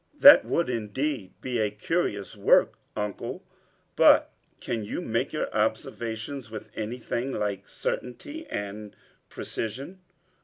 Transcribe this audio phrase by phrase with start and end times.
[0.19, 3.45] "That would indeed be a curious work, Uncle;
[3.95, 8.95] but can you make your observations with anything like certainty and
[9.29, 9.99] precision?"